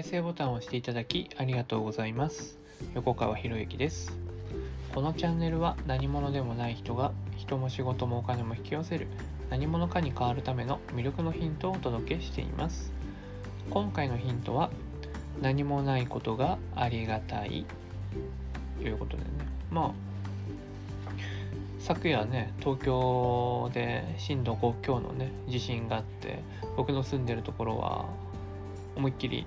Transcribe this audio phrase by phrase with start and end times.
[0.00, 2.58] 再生ボタンを押していただきありがとうございます。
[2.94, 4.16] 横川博之です。
[4.94, 9.08] このチャンネルは何者でもない人が人も仕事もお金も引き寄せる
[9.50, 12.94] 何者かに変わるための魅力のヒントをお届けしています。
[13.68, 14.70] 今回のヒントは
[15.42, 17.66] 何もないことがありがたい
[18.78, 19.28] ということでね。
[19.70, 19.92] まあ
[21.78, 26.42] 昨夜ね東京で震度5強のね地震があって
[26.78, 28.06] 僕の住んでるところは
[28.96, 29.46] 思いっきり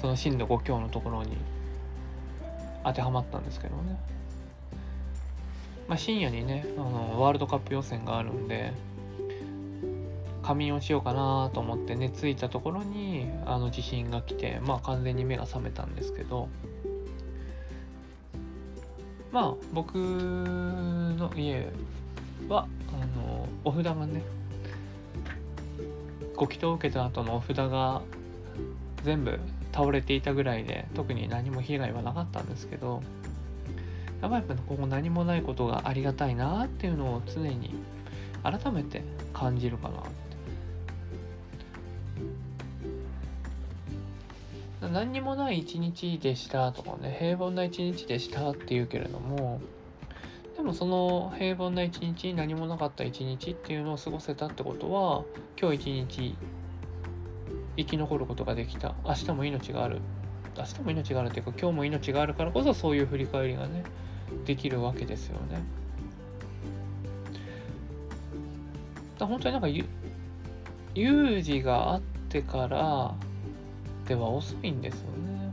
[0.00, 1.36] その震度5強のところに
[2.84, 3.98] 当てはまったんですけどね。
[5.88, 8.72] まあ深夜にねあのワールドカップ予選があるんで
[10.42, 16.48] 仮眠をしようかなと思って寝ついたところにあの地震が来てまあ完全に目が覚めたんですけど
[19.32, 21.68] まあ僕の家
[22.48, 24.22] はあのお札がね
[26.36, 28.02] ご祈祷を受けた後のお札が
[29.04, 29.38] 全部
[29.78, 33.00] 倒れていたぐらいで特に何も被害はなかったんですけど
[34.20, 37.76] やっぱりここ何もないことがありがたいなっていうのを常に
[38.42, 40.18] 改めて感じるかなって。
[44.92, 49.60] 何にもない一日でしたとかね平凡な一日でしたって言うけれども
[50.56, 55.24] でもその平凡な一日何もなかった一日っていうのを過ごせたってことは
[55.60, 56.36] 今日一日
[57.78, 60.00] 生き残ることができた明日も命がある
[60.58, 63.84] 明日も命があるっていうか今日も命があるからこそそういう振り返りがね
[64.44, 65.62] できるわけですよね。
[69.18, 69.68] だ本当になんか
[70.94, 73.14] 有事があってから
[74.06, 75.52] では遅いんですよね。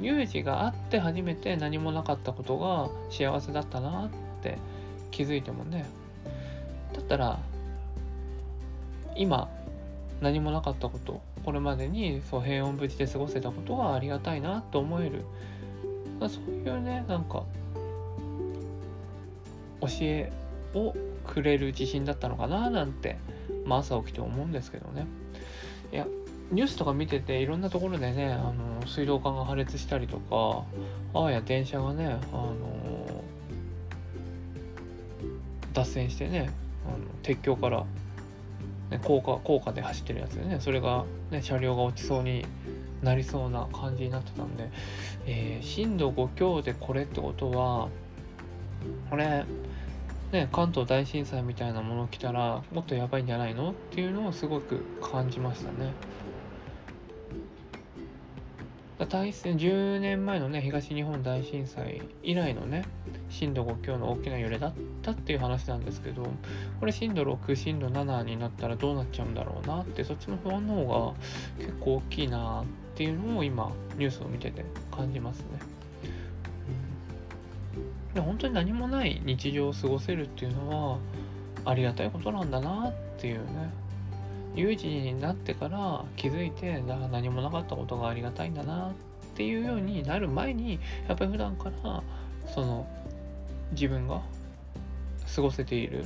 [0.00, 4.08] 有事があって初めて何もなかったことが幸せだったなっ
[4.42, 4.56] て
[5.10, 5.84] 気づいてもね
[6.94, 7.38] だったら
[9.16, 9.48] 今
[10.20, 15.24] 何もなかったことこれまでにそう平穏無事で過ごせたことがありがたいなと思える。
[16.20, 17.44] そういうねなんか
[19.80, 20.32] 教え
[20.74, 20.94] を
[21.26, 23.18] くれる自信だったのかななんて、
[23.66, 25.06] まあ、朝起きて思うんですけどね。
[25.92, 26.06] いや
[26.50, 30.64] ニュースとか見てていろんなところでねあの水道管が破裂したりとか
[31.14, 32.54] ああや電車がねあの
[35.72, 36.50] 脱線してね
[36.86, 37.84] あの鉄橋から、
[38.90, 40.58] ね、高架高架で走ってるやつでね。
[40.60, 42.44] それが、ね、車両が落ちそうに
[43.02, 44.70] なりそうな感じになってたんで、
[45.26, 47.88] えー、震度5強でこれってことは
[49.10, 49.44] これ
[50.32, 53.70] ね、関東大震災みたいなもの来たらもっとやばいんじゃないの？
[53.70, 55.92] っていうのをすごく感じましたね。
[58.98, 62.84] 大戦10年前のね東日本大震災以来のね
[63.28, 64.72] 震度5強の大きな揺れだっ
[65.02, 66.26] たっていう話なんですけど
[66.78, 71.14] これ震度6震度7になったらどうなっちゃうんだろうなってそっちの不安の方
[71.58, 75.46] が結構大きいなっていうのを今ニュースを見てて感じますね。
[78.14, 80.98] で本当に何もない日常を過ごせるっていうのは
[81.64, 83.72] ありがたいことなんだなっていうね
[84.54, 88.92] 有事になってから気づいてだから何もなかったことがありがたいんだなっ
[89.36, 90.78] ていうようになる前に
[91.08, 92.02] やっぱり普段から
[92.46, 92.86] その
[93.72, 94.22] 自分が
[95.34, 96.04] 過ごせている、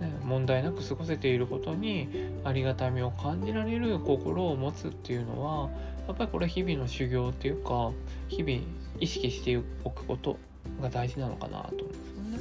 [0.00, 2.08] ね、問題なく過ごせていることに
[2.44, 5.70] ありがたみを感じられる心を持つっていうのは
[6.08, 7.92] やっぱりこれ日々の修行っていうか
[8.28, 8.60] 日々
[8.98, 10.36] 意識しておくこと
[10.80, 12.38] が大事なのかなと思うんですよね。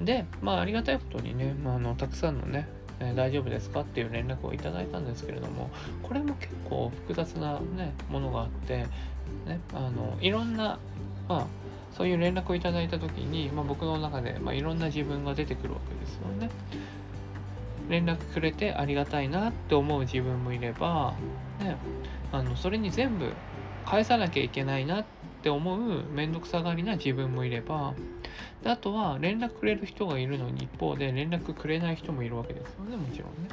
[0.00, 2.66] でまあありがたいことにね、まあ、あのたくさんのね
[3.00, 3.80] え大丈夫ですか？
[3.80, 5.70] っていう連絡をいただいたんですけれども
[6.02, 8.78] これも結構複雑な、ね、ものがあって、
[9.46, 10.78] ね、あのいろんな、
[11.28, 11.46] まあ、
[11.96, 16.50] そういう連絡をいただいた時に、まあ、僕の中で、まあ、いろんな自分が出てくるわけですよね。
[17.88, 21.14] 連絡くれてありがたいなって思う自分もいれば、
[21.60, 21.76] ね、
[22.32, 23.32] あのそれに全部
[23.84, 25.04] 返さなきゃいけないなっ
[25.42, 27.94] て思う面倒くさがりな自分もいれば
[28.62, 32.74] であとは連絡くれる人がいるのに一方で連絡くれない人もいるわけです。
[32.74, 33.48] よねもちろんね。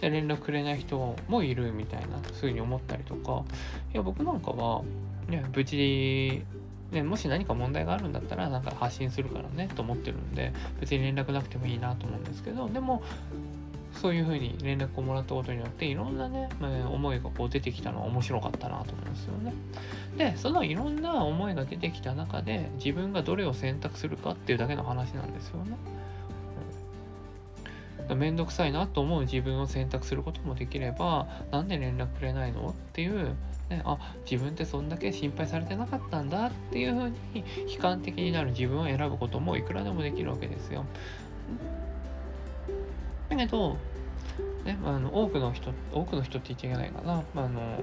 [0.00, 3.44] で連絡くれない人もいるみたいなそういうふうに思ったりとか。
[3.92, 4.82] いや僕なんかは
[5.28, 6.44] ね無事
[6.90, 13.02] ね、もし何か問題があるんだったらなんか発信するからねと思ってるんで別に連絡なくてもいいなと思うんですけどでも
[13.92, 16.48] そういうふうに連絡をもらったことによっていろんなね、
[16.90, 19.54] 思いがこう出てきたのは面白かったなと思うんですよね。
[20.16, 25.76] でそのいろんな思いが出てきた中で自分がどれを選択するかっていうだけの話なんですよね。
[28.16, 33.36] めんどくさいなと思う自分を選択することもできればなんで連絡くれないのっていう
[33.70, 33.98] ね、あ
[34.28, 37.16] 自分ってそんだけ心配されてなかったんだっていうふうに
[37.72, 40.84] 悲観的になる自分を選ぶこともいくらでもできるわけですよ。
[43.30, 43.76] だけど
[44.64, 47.78] ね、あの多くの人多くの人って言っちゃいけないかな、あの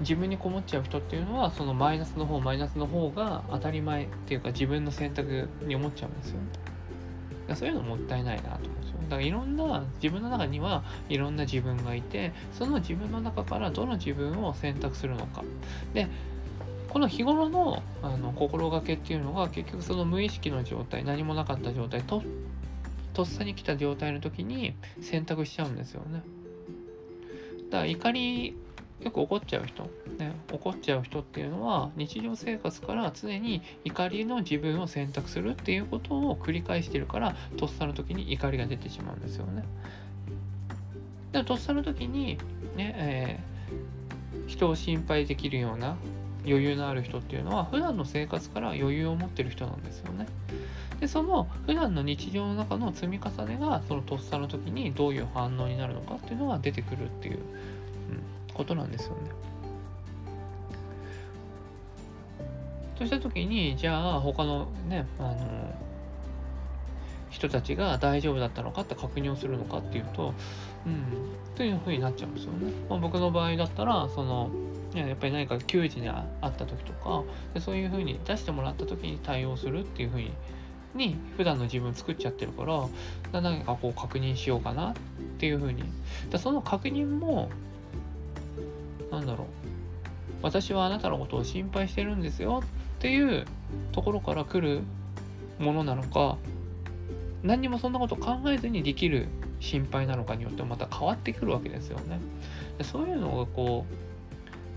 [0.00, 6.38] 自分にこもっちゃう人っていうのはそのマイナスの方マイナスの方が当たり前っていうか自分の選択に思っちゃうんですよ。
[7.54, 8.96] そういうのもったいないなと思うんですよ。
[9.02, 15.44] だからいろんな自分の中にはいろんな自分がいてその自分の中からどの自分を選択するのか。
[15.92, 16.08] で
[16.88, 22.22] この日頃のあの心がけっていうのが結局その無意識の状態何もなかった状態と
[23.12, 26.22] とっさに来た状態の時に選択しちゃうんですよね。
[27.70, 28.56] だから怒り
[29.02, 29.82] よく怒っちゃう人、
[30.18, 39.64] ね、怒っちゃう人っていうのは日常生活から常に怒りの自分を選択するっていうことを繰り返してるからとっさの時に怒りが出てしまうんですよね。
[41.32, 42.38] でとっさの時に
[42.76, 45.96] ね、えー、人を心配できるような
[46.46, 50.26] 余裕のある人っていうのは普段の生活から余裕を持ってる人なんですよね。
[51.02, 57.42] でその普段の日常の中の積み重ねがそのとっさの時にどういう反応になるのかっていうのが出てくるっていう、うん、
[58.54, 59.16] ことなんですよね。
[62.96, 65.74] とした時にじゃあ他のねあの
[67.30, 70.34] 人たちが大丈夫だったのかって確認をするのかっていうと、
[70.86, 71.02] うん、
[71.56, 72.72] というふうになっちゃうんですよね。
[72.88, 74.50] まあ、僕の場合だったらその
[74.94, 80.30] やっぱり何か窮地にあった時とかでそういうふうに出してもらった時に対応するっていうふうに
[80.94, 84.94] に普段の自分作っちゃってるから何かこう確認しようかなっ
[85.38, 85.84] ていうふうに
[86.30, 87.50] だその確認も
[89.10, 89.46] なんだろう
[90.42, 92.68] 私はあなたのことを心配してるんですよっ
[92.98, 93.44] ていう
[93.92, 94.82] ところから来る
[95.58, 96.36] ものなのか
[97.42, 99.28] 何にもそんなこと考えずにできる
[99.60, 102.20] 心配なのかによってまた変わってくるわけですよね。
[102.78, 103.86] でそういうのがこ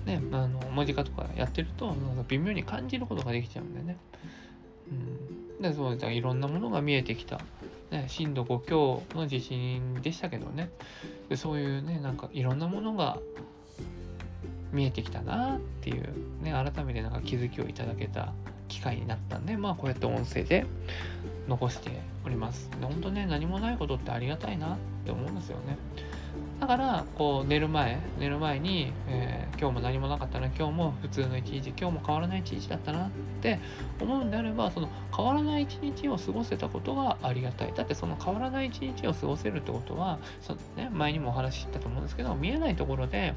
[0.06, 3.98] うねあの文字化とかやってるとなんか微妙に感じることができちゃうんでね。
[4.92, 7.40] うん、でそういいろんなものが見えてきた、
[7.92, 10.70] ね、震度5強の地震でしたけどね。
[11.30, 13.20] でそういうねなんかいろんなものが
[14.72, 16.14] 見えてきたなっていう。
[16.42, 18.34] ね改めてなんか気づきをいただけた
[18.68, 20.66] 機会になったんでまあこうやって音声で
[21.48, 22.70] 残しております。
[22.80, 25.78] で本当ね何もないことってありがたいなって思うんですよね。
[26.60, 33.10] だからこう寝る前寝る前に、えー、今日も何もなかったな今日も普通の一日今日も変わらない一日だったなっ
[33.42, 33.60] て
[34.00, 43.34] 思うんであればその変わらない一日を過ごせたことがありがたいだってその変わらない一日を過ごせるってことはその、ね、前にもお話ししたと思うんですけど見えないところで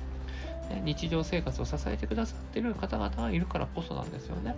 [0.85, 4.55] 日常生活を支えてくださってる方々がいるからこそなんですよね。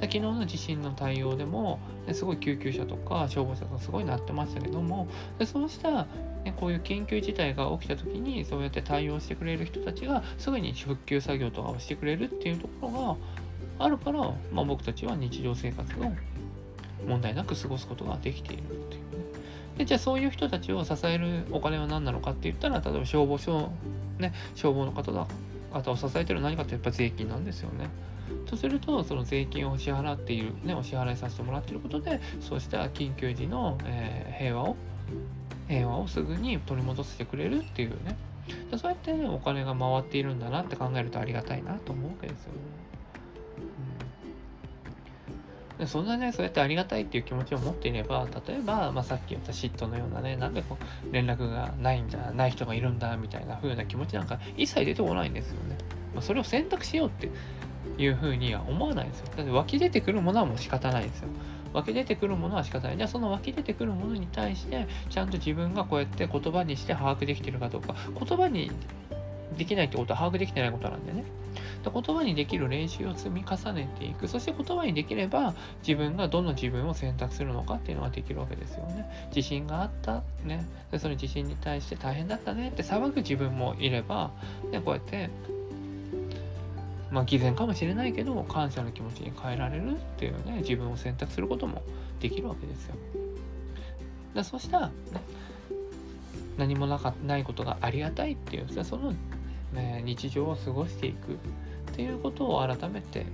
[0.00, 1.78] 昨日の地震の対応でも、
[2.12, 5.08] すごい救急車とか消防車とかすごいなってましたけども、
[5.38, 6.06] でそうした
[6.46, 13.16] ね、こういう緊急事態が起きた時にそうやって対応してくれる人たちがすぐに復旧作業とかをしてくれるっていうところ
[13.78, 14.20] があるから、
[14.52, 16.12] まあ、僕たちは日常生活を
[17.04, 18.96] 問題なく過ごすことができているっていうね。
[19.78, 23.72] でじゃあそういう人たちを支えるお金は何なのかって言ったら例えば消防署、
[24.18, 25.26] ね、消防の方だ
[25.72, 27.88] 方を支えてる何かってやっぱ税金なんですよね。
[28.46, 34.76] とするとその税金を支払っている、ね、お支払いさせてもらってることでそうした緊急時の、えー、平和を
[35.68, 38.16] 平和をすぐに取り戻してくれるっていうね
[38.76, 42.58] そうやって、ね、お金が回っているんだなって考えるとありがたいなと思うわけですよね。
[45.78, 55.76] うん、そんなねそうやってありがたいっていう気持ちを持っていれば例えば、まあ、さっき言った嫉妬のようなねなんでこう連絡がないんだない人がいるんだみたいな風な気持ちなんか一切出てこないんですよね。
[56.14, 57.30] まあ、それを選択しようって
[57.98, 59.26] いうふうには思わないですよ。
[59.36, 61.28] だって湧き出てくるものはもう仕方ないですよ。
[61.76, 62.96] 湧き出てくるものは仕方ない。
[62.96, 67.94] じゃあその湧き出てくるものに対してちゃんと自分がこうやって言葉にして把握できてるかどうか。
[68.18, 68.70] 言葉に
[69.58, 71.24] できないってことは把握できてないことなんでね。
[71.84, 74.26] で言葉にできる練習を積み重ねていく。
[74.26, 75.54] そして言葉にできれば
[75.86, 79.28] 自分がどの自分を選択するのかっていうのができるわけですよね。
[79.34, 80.22] 自信があった。
[80.44, 80.66] ね。
[80.90, 84.30] でその自信に対して大変だったねって騒ぐ自分もいれば、
[84.70, 85.28] ね、こうやって
[87.16, 91.82] まあ、偽善かもしれないけど感謝の気持ちに変えられるっていうね自分を選択することも
[92.20, 92.94] できるわけですよ。
[94.34, 94.92] だそうしたら、ね、
[96.58, 99.14] 何もなかないことがありがたいっていうその、
[99.72, 103.24] ね、日常を過ごしていくっていうことを改めて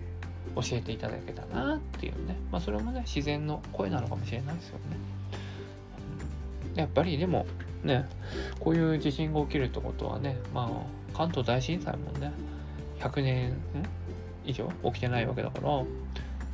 [0.54, 4.96] 教えていただけたなっていうね、まあ、それもね自然の声なのかもしれないですよね。
[6.76, 7.46] やっぱりでも
[7.82, 8.08] ね
[8.60, 12.30] こういう地震が起きるってことはねまあ関東大震災もね
[13.02, 13.52] 100年
[14.44, 15.84] 以上起きてないわけだから、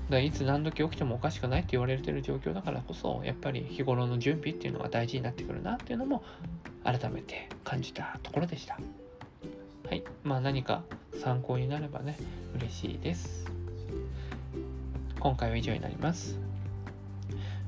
[0.09, 6.23] だいつ何時起きてもおかしくないって言われてる状況だからこそ、やっぱり日頃の準備っていうのが大事になってくるなっていうのも
[6.85, 8.79] 改めて感じたところでした。
[9.89, 10.03] はい。
[10.25, 10.83] まあ何か
[11.23, 12.17] 参考になればね、
[12.57, 13.47] 嬉しいです。
[15.21, 16.39] 今回は以上になります。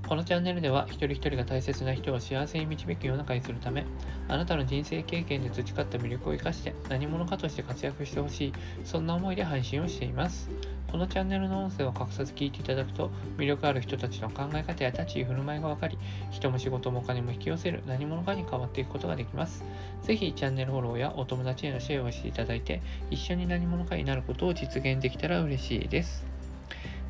[0.09, 3.85] このチャンネルでは一人一人が大切な人を幸せに導く世の中にするため
[4.31, 8.53] あなたの人生経験で培った魅力を生かして何者かとして活躍してほしい
[8.85, 10.49] そんな思いで配信をしています。
[10.91, 15.97] このチャンネルの音声を隠さず聞いていただくと魅力ある人たちの考え方や立ち居振る舞いが分かり
[16.33, 19.65] 人も仕事もお金も引き寄せる何者かに変わっていくことができます。
[20.03, 26.25] ぜひチャンネルフォローやお友達へのシェアをしていただいて一緒に何者かになることを実現できたら嬉しいです。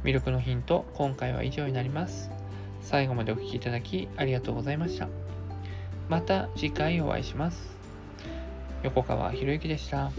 [0.05, 2.31] 魅力のヒント今回は以上になります。
[2.81, 5.20] 最後までお聴きいただきありがとうございました。
[6.11, 7.77] また次回お会いします。
[8.83, 10.11] 横川博之でした。